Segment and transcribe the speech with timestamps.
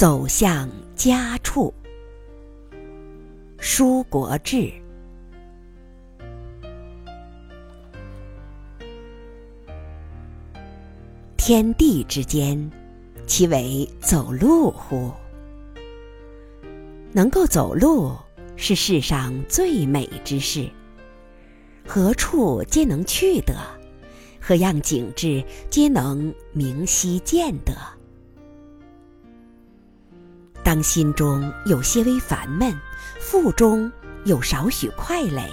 [0.00, 1.74] 走向家处。
[3.58, 4.72] 书国志。
[11.36, 12.70] 天地之间，
[13.26, 15.12] 其为走路乎？
[17.12, 18.16] 能够走路，
[18.56, 20.66] 是世上最美之事。
[21.86, 23.54] 何处皆能去得，
[24.40, 27.99] 何样景致皆能明晰见得。
[30.70, 32.72] 当心中有些微烦闷，
[33.18, 33.90] 腹中
[34.22, 35.50] 有少许快累，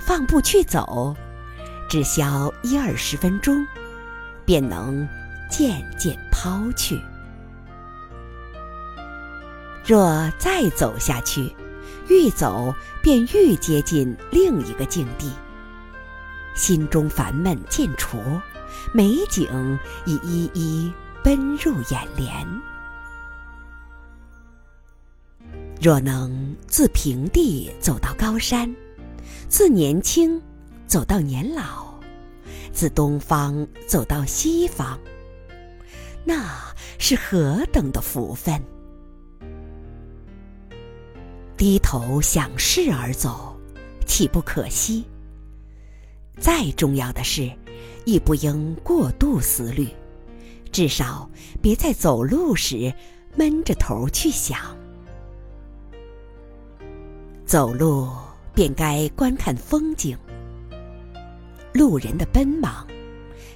[0.00, 1.14] 放步去走，
[1.88, 3.64] 只消一二十分钟，
[4.44, 5.08] 便能
[5.48, 7.00] 渐渐抛去。
[9.86, 11.54] 若再走下去，
[12.08, 15.30] 愈走便愈接近另一个境地。
[16.56, 18.18] 心中烦闷渐除，
[18.92, 22.44] 美景已一一奔入眼帘。
[25.80, 28.74] 若能自平地走到高山，
[29.48, 30.40] 自年轻
[30.86, 31.92] 走到年老，
[32.72, 34.98] 自东方走到西方，
[36.24, 36.48] 那
[36.98, 38.62] 是何等的福分！
[41.56, 43.54] 低头向事而走，
[44.06, 45.04] 岂不可惜？
[46.38, 47.50] 再重要的事，
[48.06, 49.88] 亦不应过度思虑，
[50.72, 51.28] 至少
[51.60, 52.92] 别在走路时
[53.36, 54.58] 闷着头去想。
[57.54, 58.08] 走路
[58.52, 60.18] 便该观看风景，
[61.72, 62.84] 路人的奔忙，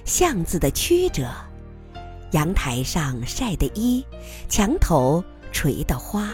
[0.05, 1.29] 巷子的曲折，
[2.31, 4.01] 阳台上晒的衣，
[4.47, 6.33] 墙头垂的花。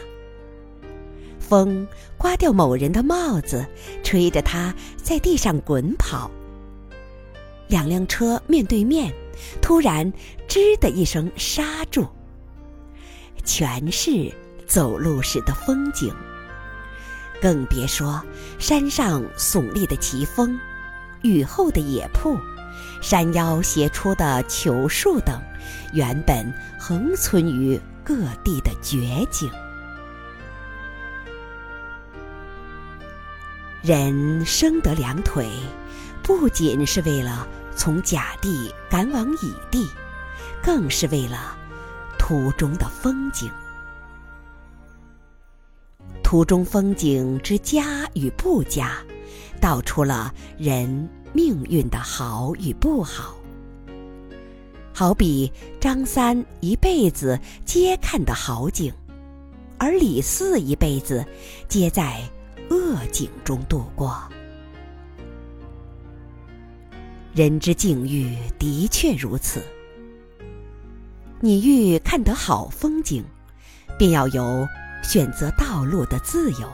[1.40, 1.88] 风
[2.20, 3.66] 刮掉某人的帽子，
[4.04, 6.30] 吹着他在地上滚跑。
[7.68, 9.12] 两辆车面对面，
[9.60, 10.14] 突然
[10.48, 12.06] “吱”的一声刹住，
[13.44, 14.32] 全是
[14.68, 16.14] 走路时的风景。
[17.42, 18.22] 更别说
[18.58, 20.60] 山上耸立的奇峰，
[21.22, 22.38] 雨后的野瀑，
[23.02, 25.40] 山腰斜出的球树等，
[25.94, 29.50] 原本横存于各地的绝景。
[33.84, 35.48] 人生得两腿，
[36.24, 39.88] 不仅是为了从甲地赶往乙地，
[40.64, 41.56] 更是为了
[42.18, 43.52] 途中的风景。
[46.26, 48.98] 途中风景之佳与不佳，
[49.62, 53.36] 道出了人命运的好与不好。
[54.92, 55.50] 好比
[55.80, 58.92] 张三一辈子皆看的好景，
[59.78, 61.24] 而李四一辈子
[61.70, 62.20] 皆在。
[62.72, 64.20] 恶景中度过，
[67.36, 69.62] 人之境遇的确如此。
[71.40, 73.24] 你欲看得好风景，
[74.00, 74.68] 便要由
[75.04, 76.72] 选择道路的自由，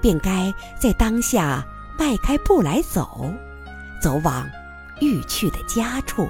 [0.00, 1.64] 便该在当下
[1.98, 3.32] 迈开步来走，
[4.00, 4.48] 走往
[5.00, 6.28] 欲去的家处，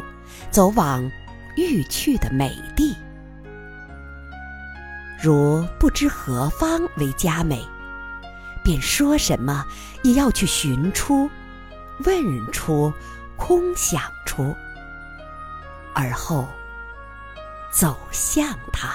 [0.51, 1.11] 走往
[1.57, 2.97] 欲去的美地。
[5.23, 7.65] 如不知何方为佳美。
[8.65, 9.63] 便说什么
[10.03, 11.29] 也要去寻出、
[12.07, 12.91] 问出、
[13.37, 14.57] 空想出，
[15.95, 16.49] 而后
[17.71, 18.95] 走向它。